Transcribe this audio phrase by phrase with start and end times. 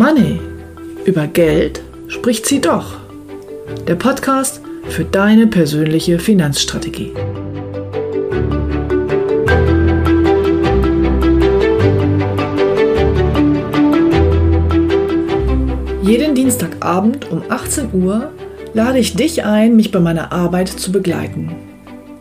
[0.00, 0.40] Money.
[1.04, 2.96] Über Geld spricht sie doch.
[3.86, 7.12] Der Podcast für deine persönliche Finanzstrategie.
[16.02, 18.32] Jeden Dienstagabend um 18 Uhr
[18.72, 21.54] lade ich dich ein, mich bei meiner Arbeit zu begleiten.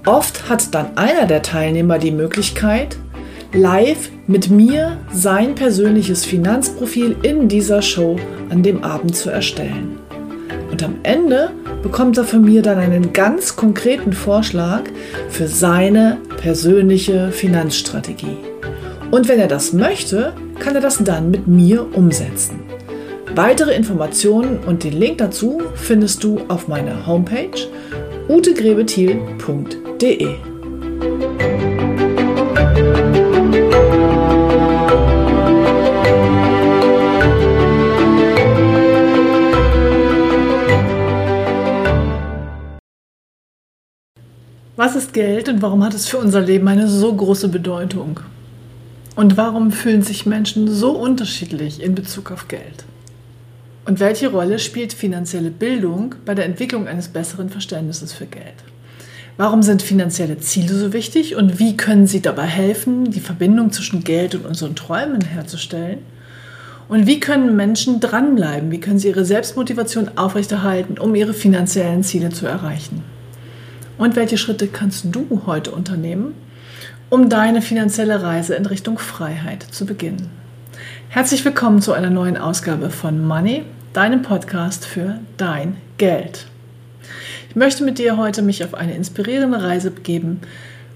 [0.05, 2.97] Oft hat dann einer der Teilnehmer die Möglichkeit,
[3.53, 8.17] live mit mir sein persönliches Finanzprofil in dieser Show
[8.49, 9.97] an dem Abend zu erstellen.
[10.71, 14.83] Und am Ende bekommt er von mir dann einen ganz konkreten Vorschlag
[15.29, 18.37] für seine persönliche Finanzstrategie.
[19.11, 22.59] Und wenn er das möchte, kann er das dann mit mir umsetzen.
[23.35, 27.49] Weitere Informationen und den Link dazu findest du auf meiner Homepage
[28.27, 30.48] utegrebethiel.de.
[44.79, 48.21] Was ist Geld und warum hat es für unser Leben eine so große Bedeutung?
[49.17, 52.85] Und warum fühlen sich Menschen so unterschiedlich in Bezug auf Geld?
[53.85, 58.55] Und welche Rolle spielt finanzielle Bildung bei der Entwicklung eines besseren Verständnisses für Geld?
[59.39, 64.03] Warum sind finanzielle Ziele so wichtig und wie können sie dabei helfen, die Verbindung zwischen
[64.03, 65.99] Geld und unseren Träumen herzustellen?
[66.89, 68.69] Und wie können Menschen dranbleiben?
[68.69, 73.01] Wie können sie ihre Selbstmotivation aufrechterhalten, um ihre finanziellen Ziele zu erreichen?
[73.97, 76.33] Und welche Schritte kannst du heute unternehmen,
[77.09, 80.29] um deine finanzielle Reise in Richtung Freiheit zu beginnen?
[81.07, 83.63] Herzlich willkommen zu einer neuen Ausgabe von Money,
[83.93, 86.48] deinem Podcast für dein Geld.
[87.49, 90.39] Ich möchte mit dir heute mich auf eine inspirierende Reise begeben,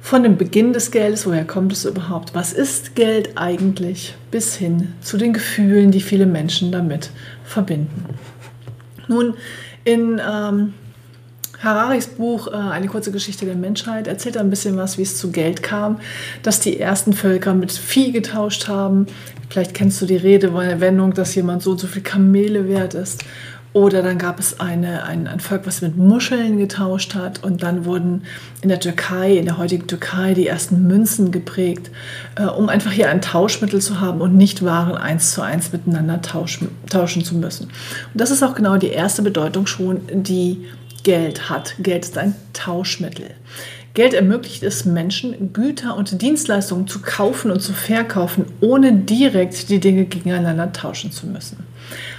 [0.01, 4.93] von dem Beginn des Geldes, woher kommt es überhaupt, was ist Geld eigentlich, bis hin
[5.01, 7.09] zu den Gefühlen, die viele Menschen damit
[7.43, 8.05] verbinden.
[9.07, 9.33] Nun,
[9.83, 10.73] in ähm,
[11.63, 15.31] Hararis Buch äh, Eine kurze Geschichte der Menschheit erzählt ein bisschen was, wie es zu
[15.31, 15.99] Geld kam,
[16.43, 19.07] dass die ersten Völker mit Vieh getauscht haben.
[19.49, 23.23] Vielleicht kennst du die Redewendung, dass jemand so und so viel Kamele wert ist.
[23.73, 27.43] Oder dann gab es eine, ein, ein Volk, was mit Muscheln getauscht hat.
[27.43, 28.23] Und dann wurden
[28.61, 31.89] in der Türkei, in der heutigen Türkei, die ersten Münzen geprägt,
[32.35, 36.21] äh, um einfach hier ein Tauschmittel zu haben und nicht Waren eins zu eins miteinander
[36.21, 37.65] tauschen, tauschen zu müssen.
[37.65, 40.65] Und das ist auch genau die erste Bedeutung schon, die
[41.01, 41.75] Geld hat.
[41.79, 43.31] Geld ist ein Tauschmittel.
[43.93, 49.79] Geld ermöglicht es Menschen, Güter und Dienstleistungen zu kaufen und zu verkaufen, ohne direkt die
[49.79, 51.57] Dinge gegeneinander tauschen zu müssen.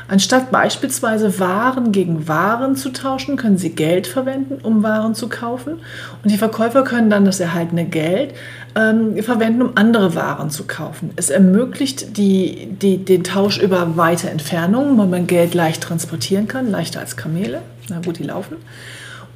[0.08, 5.74] Anstatt beispielsweise Waren gegen Waren zu tauschen, können sie Geld verwenden, um Waren zu kaufen.
[6.22, 8.34] Und die Verkäufer können dann das erhaltene Geld
[8.76, 11.10] ähm, verwenden, um andere Waren zu kaufen.
[11.16, 16.70] Es ermöglicht die, die, den Tausch über weite Entfernungen, weil man Geld leicht transportieren kann,
[16.70, 17.62] leichter als Kamele.
[17.88, 18.56] Na gut, die laufen.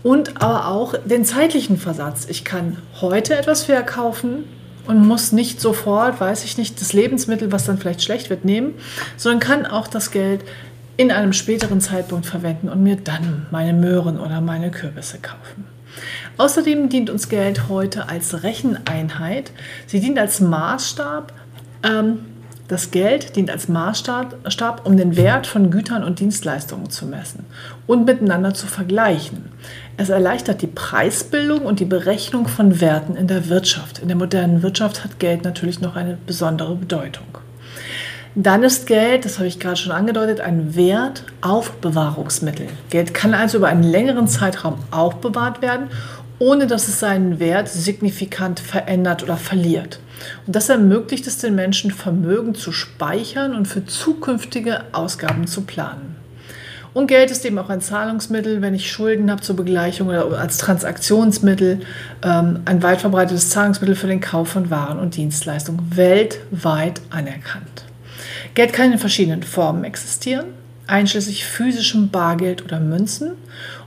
[0.02, 2.26] Und aber auch den zeitlichen Versatz.
[2.28, 4.44] Ich kann heute etwas verkaufen
[4.88, 8.74] und muss nicht sofort, weiß ich nicht, das Lebensmittel, was dann vielleicht schlecht wird, nehmen,
[9.18, 10.40] sondern kann auch das Geld
[10.96, 15.66] in einem späteren Zeitpunkt verwenden und mir dann meine Möhren oder meine Kürbisse kaufen.
[16.38, 19.52] Außerdem dient uns Geld heute als Recheneinheit.
[19.86, 21.34] Sie dient als Maßstab
[21.82, 22.20] ähm,
[22.68, 27.46] das Geld dient als Maßstab, um den Wert von Gütern und Dienstleistungen zu messen
[27.86, 29.50] und miteinander zu vergleichen.
[29.96, 34.00] Es erleichtert die Preisbildung und die Berechnung von Werten in der Wirtschaft.
[34.00, 37.26] In der modernen Wirtschaft hat Geld natürlich noch eine besondere Bedeutung.
[38.34, 42.68] Dann ist Geld, das habe ich gerade schon angedeutet, ein Wertaufbewahrungsmittel.
[42.90, 45.88] Geld kann also über einen längeren Zeitraum aufbewahrt werden,
[46.38, 50.00] ohne dass es seinen Wert signifikant verändert oder verliert.
[50.46, 56.16] Und das ermöglicht es den Menschen, Vermögen zu speichern und für zukünftige Ausgaben zu planen.
[56.94, 60.56] Und Geld ist eben auch ein Zahlungsmittel, wenn ich Schulden habe zur Begleichung oder als
[60.58, 61.80] Transaktionsmittel,
[62.24, 67.84] ähm, ein weit verbreitetes Zahlungsmittel für den Kauf von Waren und Dienstleistungen, weltweit anerkannt.
[68.54, 70.46] Geld kann in verschiedenen Formen existieren,
[70.88, 73.32] einschließlich physischem Bargeld oder Münzen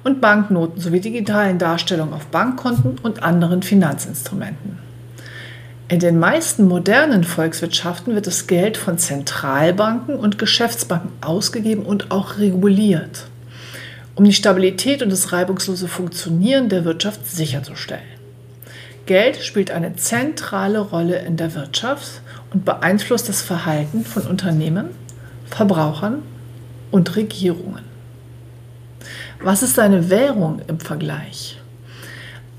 [0.03, 4.79] und Banknoten sowie digitalen Darstellungen auf Bankkonten und anderen Finanzinstrumenten.
[5.87, 12.37] In den meisten modernen Volkswirtschaften wird das Geld von Zentralbanken und Geschäftsbanken ausgegeben und auch
[12.37, 13.25] reguliert,
[14.15, 18.03] um die Stabilität und das reibungslose Funktionieren der Wirtschaft sicherzustellen.
[19.05, 22.21] Geld spielt eine zentrale Rolle in der Wirtschaft
[22.53, 24.91] und beeinflusst das Verhalten von Unternehmen,
[25.49, 26.21] Verbrauchern
[26.91, 27.83] und Regierungen.
[29.41, 31.57] Was ist eine Währung im Vergleich?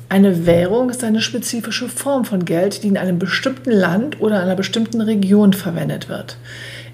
[0.08, 4.56] Eine Währung ist eine spezifische Form von Geld, die in einem bestimmten Land oder einer
[4.56, 6.36] bestimmten Region verwendet wird.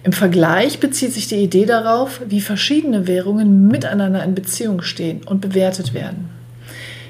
[0.04, 5.40] Im Vergleich bezieht sich die Idee darauf, wie verschiedene Währungen miteinander in Beziehung stehen und
[5.40, 6.30] bewertet werden.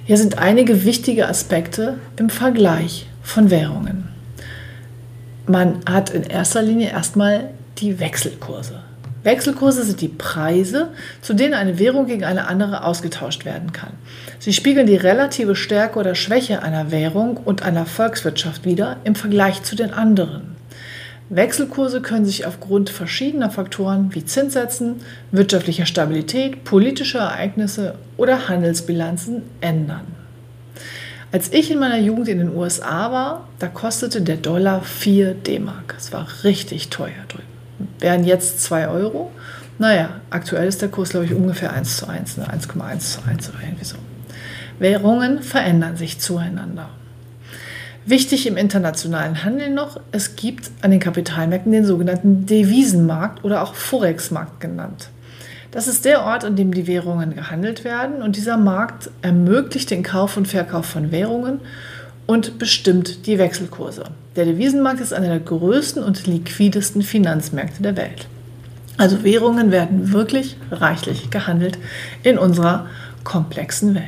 [0.04, 4.08] Hier sind einige wichtige Aspekte im Vergleich von Währungen.
[5.46, 8.80] Man hat in erster Linie erstmal die Wechselkurse.
[9.24, 10.88] Wechselkurse sind die Preise,
[11.20, 13.92] zu denen eine Währung gegen eine andere ausgetauscht werden kann.
[14.38, 19.62] Sie spiegeln die relative Stärke oder Schwäche einer Währung und einer Volkswirtschaft wider im Vergleich
[19.62, 20.56] zu den anderen.
[21.30, 30.06] Wechselkurse können sich aufgrund verschiedener Faktoren wie Zinssätzen, wirtschaftlicher Stabilität, politischer Ereignisse oder Handelsbilanzen ändern.
[31.30, 35.94] Als ich in meiner Jugend in den USA war, da kostete der Dollar 4 D-Mark.
[35.98, 37.57] Es war richtig teuer drüben.
[37.98, 39.32] Wären jetzt 2 Euro.
[39.78, 42.98] Naja, aktuell ist der Kurs, glaube ich, ungefähr 1 zu 1, 1,1 ne?
[42.98, 43.96] zu 1 oder irgendwie so.
[44.78, 46.90] Währungen verändern sich zueinander.
[48.06, 53.74] Wichtig im internationalen Handel noch, es gibt an den Kapitalmärkten den sogenannten Devisenmarkt oder auch
[53.74, 55.10] Forex-Markt genannt.
[55.70, 60.02] Das ist der Ort, an dem die Währungen gehandelt werden und dieser Markt ermöglicht den
[60.02, 61.60] Kauf und Verkauf von Währungen
[62.26, 64.04] und bestimmt die Wechselkurse.
[64.38, 68.28] Der Devisenmarkt ist einer der größten und liquidesten Finanzmärkte der Welt.
[68.96, 71.76] Also Währungen werden wirklich reichlich gehandelt
[72.22, 72.86] in unserer
[73.24, 74.04] komplexen Welt.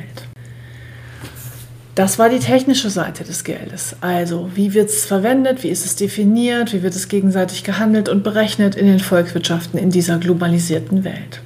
[1.95, 3.97] Das war die technische Seite des Geldes.
[3.99, 8.23] Also, wie wird es verwendet, wie ist es definiert, wie wird es gegenseitig gehandelt und
[8.23, 11.41] berechnet in den Volkswirtschaften in dieser globalisierten Welt.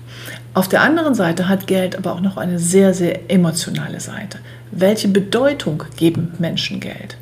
[0.53, 4.37] Auf der anderen Seite hat Geld aber auch noch eine sehr, sehr emotionale Seite.
[4.69, 7.17] Welche Bedeutung geben Menschen Geld?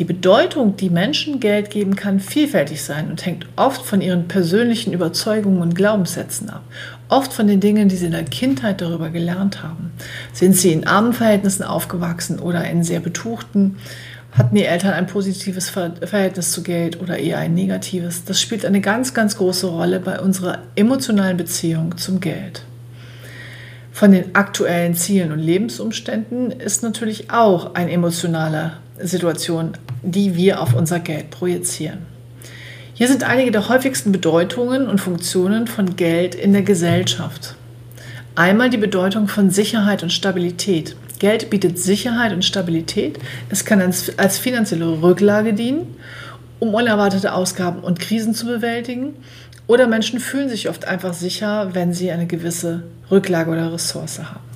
[0.00, 4.94] Die Bedeutung, die Menschen Geld geben, kann vielfältig sein und hängt oft von ihren persönlichen
[4.94, 6.62] Überzeugungen und Glaubenssätzen ab.
[7.10, 9.92] Oft von den Dingen, die sie in der Kindheit darüber gelernt haben.
[10.32, 13.76] Sind sie in armen Verhältnissen aufgewachsen oder in sehr betuchten?
[14.32, 18.24] Hatten die Eltern ein positives Verhältnis zu Geld oder eher ein negatives?
[18.24, 22.62] Das spielt eine ganz, ganz große Rolle bei unserer emotionalen Beziehung zum Geld.
[23.92, 30.74] Von den aktuellen Zielen und Lebensumständen ist natürlich auch eine emotionale Situation die wir auf
[30.74, 31.98] unser Geld projizieren.
[32.94, 37.54] Hier sind einige der häufigsten Bedeutungen und Funktionen von Geld in der Gesellschaft.
[38.34, 40.96] Einmal die Bedeutung von Sicherheit und Stabilität.
[41.18, 43.18] Geld bietet Sicherheit und Stabilität.
[43.50, 45.94] Es kann als, als finanzielle Rücklage dienen,
[46.58, 49.14] um unerwartete Ausgaben und Krisen zu bewältigen.
[49.66, 54.49] Oder Menschen fühlen sich oft einfach sicher, wenn sie eine gewisse Rücklage oder Ressource haben.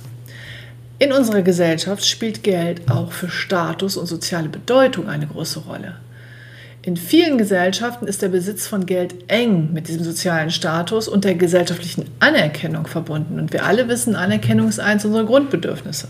[0.97, 5.97] In unserer Gesellschaft spielt Geld auch für Status und soziale Bedeutung eine große Rolle.
[6.83, 11.35] In vielen Gesellschaften ist der Besitz von Geld eng mit diesem sozialen Status und der
[11.35, 13.39] gesellschaftlichen Anerkennung verbunden.
[13.39, 16.09] Und wir alle wissen, Anerkennung ist eines unserer Grundbedürfnisse.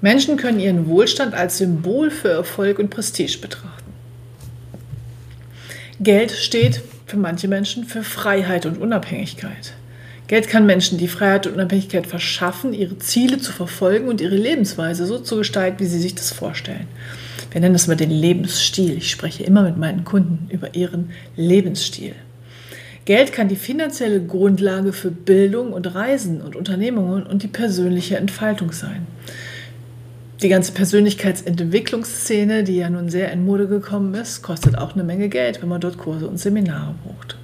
[0.00, 3.92] Menschen können ihren Wohlstand als Symbol für Erfolg und Prestige betrachten.
[5.98, 9.72] Geld steht für manche Menschen für Freiheit und Unabhängigkeit.
[10.28, 15.06] Geld kann Menschen die Freiheit und Unabhängigkeit verschaffen, ihre Ziele zu verfolgen und ihre Lebensweise
[15.06, 16.86] so zu gestalten, wie sie sich das vorstellen.
[17.50, 18.98] Wir nennen das mal den Lebensstil.
[18.98, 22.14] Ich spreche immer mit meinen Kunden über ihren Lebensstil.
[23.06, 28.72] Geld kann die finanzielle Grundlage für Bildung und Reisen und Unternehmungen und die persönliche Entfaltung
[28.72, 29.06] sein.
[30.42, 35.30] Die ganze Persönlichkeitsentwicklungsszene, die ja nun sehr in Mode gekommen ist, kostet auch eine Menge
[35.30, 37.37] Geld, wenn man dort Kurse und Seminare bucht.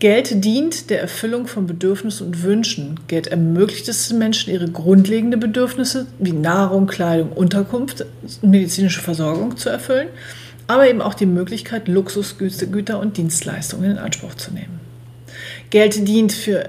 [0.00, 3.00] Geld dient der Erfüllung von Bedürfnissen und Wünschen.
[3.06, 8.04] Geld ermöglicht es den Menschen, ihre grundlegenden Bedürfnisse wie Nahrung, Kleidung, Unterkunft,
[8.42, 10.08] medizinische Versorgung zu erfüllen,
[10.66, 14.80] aber eben auch die Möglichkeit, Luxusgüter und Dienstleistungen in Anspruch zu nehmen.
[15.70, 16.68] Geld dient für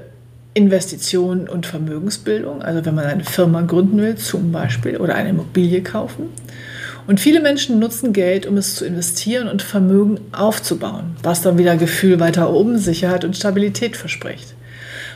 [0.53, 5.83] Investitionen und Vermögensbildung, also wenn man eine Firma gründen will zum Beispiel oder eine Immobilie
[5.83, 6.29] kaufen.
[7.07, 11.77] Und viele Menschen nutzen Geld, um es zu investieren und Vermögen aufzubauen, was dann wieder
[11.77, 14.55] Gefühl weiter oben, Sicherheit und Stabilität verspricht.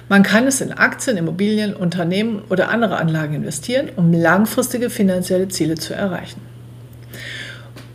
[0.08, 5.76] Man kann es in Aktien, Immobilien, Unternehmen oder andere Anlagen investieren, um langfristige finanzielle Ziele
[5.76, 6.42] zu erreichen.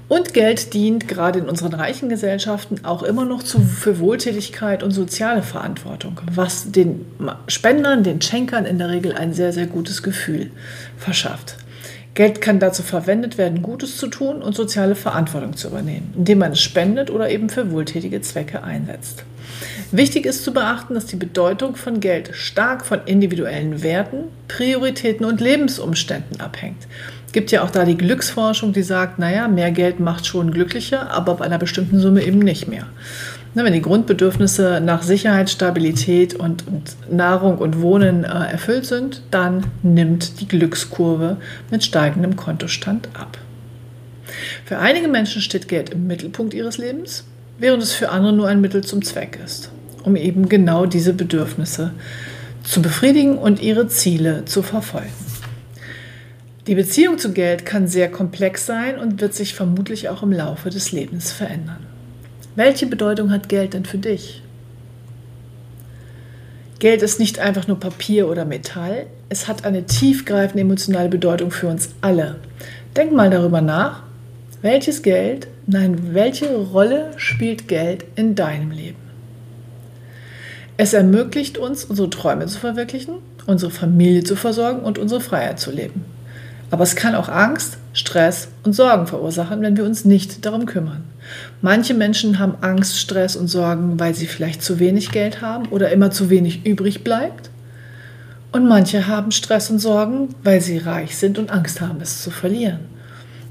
[0.07, 4.91] Und Geld dient gerade in unseren reichen Gesellschaften auch immer noch zu, für Wohltätigkeit und
[4.91, 7.07] soziale Verantwortung, was den
[7.49, 10.51] Spendern, den Schenkern in der Regel ein sehr, sehr gutes Gefühl
[10.97, 11.57] verschafft.
[12.15, 16.53] Geld kann dazu verwendet werden, Gutes zu tun und soziale Verantwortung zu übernehmen, indem man
[16.53, 19.25] es spendet oder eben für wohltätige Zwecke einsetzt.
[19.91, 25.41] Wichtig ist zu beachten, dass die Bedeutung von Geld stark von individuellen Werten, Prioritäten und
[25.41, 26.87] Lebensumständen abhängt.
[27.27, 31.11] Es gibt ja auch da die Glücksforschung, die sagt, naja, mehr Geld macht schon glücklicher,
[31.11, 32.87] aber ab einer bestimmten Summe eben nicht mehr.
[33.55, 39.23] Ne, wenn die Grundbedürfnisse nach Sicherheit, Stabilität und, und Nahrung und Wohnen äh, erfüllt sind,
[39.31, 41.37] dann nimmt die Glückskurve
[41.71, 43.39] mit steigendem Kontostand ab.
[44.65, 47.25] Für einige Menschen steht Geld im Mittelpunkt ihres Lebens.
[47.57, 49.71] während es für andere nur ein Mittel zum Zweck ist,
[50.03, 51.93] um eben genau diese Bedürfnisse
[52.65, 55.13] zu befriedigen und ihre Ziele zu verfolgen.
[56.67, 60.71] Die Beziehung zu Geld kann sehr komplex sein und wird sich vermutlich auch im Laufe
[60.71, 61.94] des Lebens verändern.
[62.57, 64.41] Welche Bedeutung hat Geld denn für dich?
[66.79, 71.67] Geld ist nicht einfach nur Papier oder Metall, es hat eine tiefgreifende emotionale Bedeutung für
[71.67, 72.37] uns alle.
[72.95, 74.03] Denk mal darüber nach,
[74.63, 78.99] welches Geld, nein, welche Rolle spielt Geld in deinem Leben?
[80.77, 83.15] Es ermöglicht uns, unsere Träume zu verwirklichen,
[83.47, 86.05] unsere Familie zu versorgen und unsere Freiheit zu leben.
[86.71, 91.05] Aber es kann auch Angst, Stress und Sorgen verursachen, wenn wir uns nicht darum kümmern.
[91.63, 95.91] Manche Menschen haben Angst, Stress und Sorgen, weil sie vielleicht zu wenig Geld haben oder
[95.91, 97.51] immer zu wenig übrig bleibt.
[98.53, 102.31] Und manche haben Stress und Sorgen, weil sie reich sind und Angst haben, es zu
[102.31, 102.81] verlieren.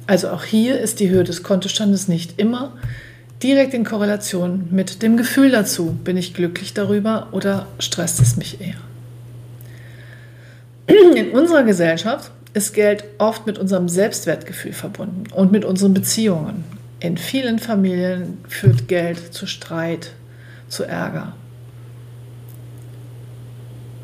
[0.08, 2.74] Also auch hier ist die Höhe des Kontostandes nicht immer
[3.42, 8.62] direkt in Korrelation mit dem Gefühl dazu, bin ich glücklich darüber oder stresst es mich
[8.62, 8.76] eher.
[11.16, 16.64] In unserer Gesellschaft ist Geld oft mit unserem Selbstwertgefühl verbunden und mit unseren Beziehungen.
[17.04, 20.12] In vielen Familien führt Geld zu Streit,
[20.70, 21.34] zu Ärger.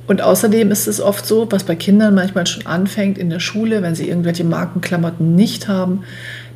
[0.05, 3.81] Und außerdem ist es oft so, was bei Kindern manchmal schon anfängt in der Schule,
[3.81, 6.03] wenn sie irgendwelche Markenklamotten nicht haben,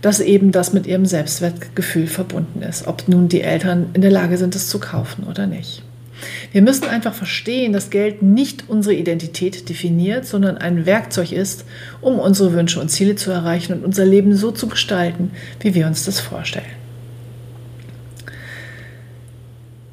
[0.02, 4.38] dass eben das mit ihrem Selbstwertgefühl verbunden ist, ob nun die Eltern in der Lage
[4.38, 5.82] sind, es zu kaufen oder nicht.
[6.52, 11.66] Wir müssen einfach verstehen, dass Geld nicht unsere Identität definiert, sondern ein Werkzeug ist,
[12.02, 15.88] um unsere Wünsche und Ziele zu erreichen und unser Leben so zu gestalten, wie wir
[15.88, 16.84] uns das vorstellen.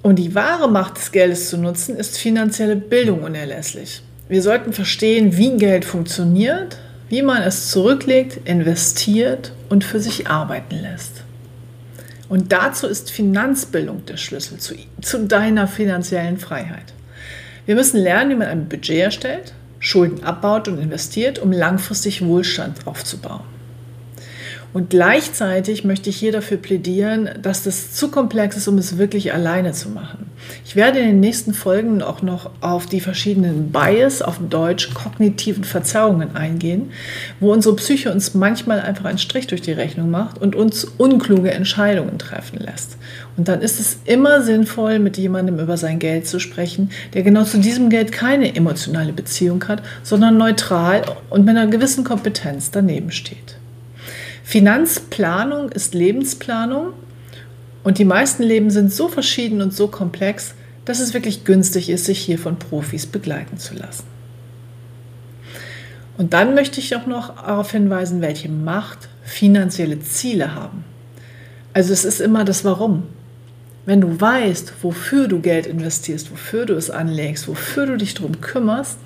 [0.03, 4.03] Und die wahre Macht des Geldes zu nutzen, ist finanzielle Bildung unerlässlich.
[4.29, 10.77] Wir sollten verstehen, wie Geld funktioniert, wie man es zurücklegt, investiert und für sich arbeiten
[10.77, 11.25] lässt.
[12.31, 16.95] Und dazu ist Finanzbildung der Schlüssel zu, zu deiner finanziellen Freiheit.
[17.67, 22.87] Wir müssen lernen, wie man ein Budget erstellt, Schulden abbaut und investiert, um langfristig Wohlstand
[22.87, 23.43] aufzubauen.
[24.73, 29.33] Und gleichzeitig möchte ich hier dafür plädieren, dass das zu komplex ist, um es wirklich
[29.33, 30.31] alleine zu machen.
[30.65, 35.65] Ich werde in den nächsten Folgen auch noch auf die verschiedenen Bias, auf Deutsch kognitiven
[35.65, 36.91] Verzerrungen eingehen,
[37.41, 41.51] wo unsere Psyche uns manchmal einfach einen Strich durch die Rechnung macht und uns unkluge
[41.51, 42.97] Entscheidungen treffen lässt.
[43.37, 47.45] Und dann ist es immer sinnvoll, mit jemandem über sein Geld zu sprechen, der genau
[47.45, 53.11] zu diesem Geld keine emotionale Beziehung hat, sondern neutral und mit einer gewissen Kompetenz daneben
[53.11, 53.60] steht.
[54.51, 56.93] Finanzplanung ist Lebensplanung
[57.85, 60.55] und die meisten Leben sind so verschieden und so komplex,
[60.85, 64.03] dass es wirklich günstig ist, sich hier von Profis begleiten zu lassen.
[66.19, 70.83] Und dann möchte ich auch noch darauf hinweisen, welche Macht finanzielle Ziele haben.
[71.73, 73.05] Also es ist immer das Warum.
[73.87, 78.41] Wenn du weißt, wofür du Geld investierst, wofür du es anlegst, wofür du dich darum
[78.41, 78.99] kümmerst,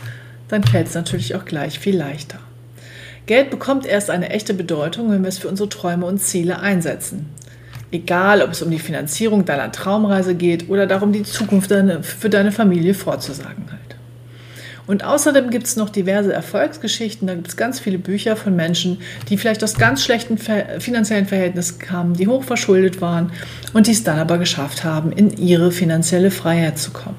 [0.48, 2.38] dann fällt es natürlich auch gleich viel leichter.
[3.26, 7.26] Geld bekommt erst eine echte Bedeutung, wenn wir es für unsere Träume und Ziele einsetzen.
[7.90, 12.52] Egal, ob es um die Finanzierung deiner Traumreise geht oder darum, die Zukunft für deine
[12.52, 13.80] Familie vorzusagen halt.
[14.86, 17.26] Und außerdem gibt es noch diverse Erfolgsgeschichten.
[17.26, 18.98] Da gibt es ganz viele Bücher von Menschen,
[19.30, 23.32] die vielleicht aus ganz schlechten finanziellen Verhältnissen kamen, die hoch verschuldet waren
[23.72, 27.16] und die es dann aber geschafft haben, in ihre finanzielle Freiheit zu kommen.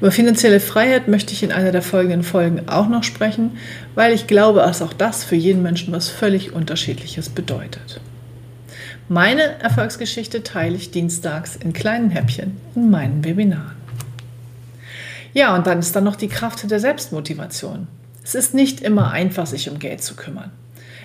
[0.00, 3.58] Über finanzielle Freiheit möchte ich in einer der folgenden Folgen auch noch sprechen,
[3.94, 8.00] weil ich glaube, dass auch das für jeden Menschen was völlig Unterschiedliches bedeutet.
[9.08, 13.76] Meine Erfolgsgeschichte teile ich dienstags in kleinen Häppchen in meinen Webinaren.
[15.32, 17.86] Ja, und dann ist da noch die Kraft der Selbstmotivation.
[18.24, 20.50] Es ist nicht immer einfach, sich um Geld zu kümmern.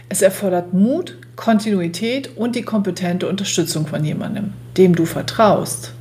[0.09, 5.93] Es erfordert Mut, Kontinuität und die kompetente Unterstützung von jemandem, dem du vertraust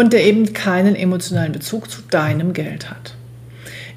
[0.00, 3.14] und der eben keinen emotionalen Bezug zu deinem Geld hat.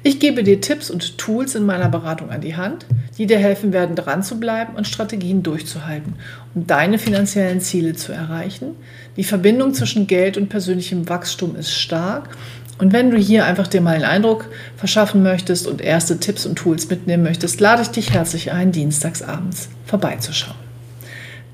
[0.02, 2.84] Ich gebe dir Tipps und Tools in meiner Beratung an die Hand,
[3.16, 6.16] die dir helfen werden, dran zu bleiben und Strategien durchzuhalten,
[6.54, 8.76] um deine finanziellen Ziele zu erreichen.
[9.16, 12.36] Die Verbindung zwischen Geld und persönlichem Wachstum ist stark.
[12.76, 16.56] Und wenn du hier einfach dir mal einen Eindruck verschaffen möchtest und erste Tipps und
[16.56, 20.58] Tools mitnehmen möchtest, lade ich dich herzlich ein, dienstagsabends vorbeizuschauen.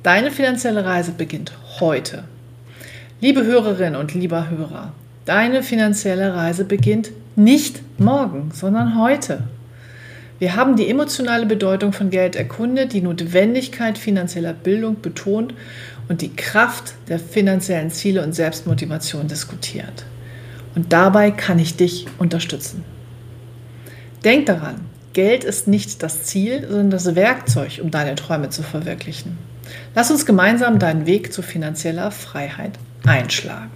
[0.03, 2.25] Deine finanzielle Reise beginnt heute.
[3.23, 4.95] Liebe Hörerin und lieber Hörer,
[5.27, 9.43] deine finanzielle Reise beginnt nicht morgen, sondern heute.
[10.39, 15.53] Wir haben die emotionale Bedeutung von Geld erkundet, die Notwendigkeit finanzieller Bildung betont
[16.09, 20.07] und die Kraft der finanziellen Ziele und Selbstmotivation diskutiert.
[20.75, 22.85] Und dabei kann ich dich unterstützen.
[24.25, 24.77] Denk daran,
[25.13, 29.37] Geld ist nicht das Ziel, sondern das Werkzeug, um deine Träume zu verwirklichen.
[29.95, 33.71] Lass uns gemeinsam deinen Weg zu finanzieller Freiheit einschlagen.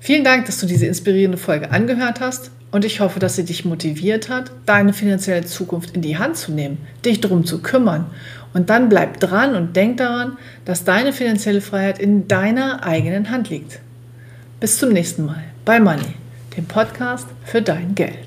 [0.00, 3.64] Vielen Dank, dass du diese inspirierende Folge angehört hast und ich hoffe, dass sie dich
[3.64, 8.06] motiviert hat, deine finanzielle Zukunft in die Hand zu nehmen, dich darum zu kümmern.
[8.52, 13.48] Und dann bleib dran und denk daran, dass deine finanzielle Freiheit in deiner eigenen Hand
[13.48, 13.78] liegt.
[14.60, 16.14] Bis zum nächsten Mal bei Money,
[16.56, 18.23] dem Podcast für dein Geld.